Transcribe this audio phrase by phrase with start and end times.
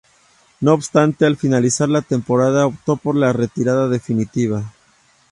[0.61, 4.73] No obstante al finalizar la temporada optó por la retirada definitiva.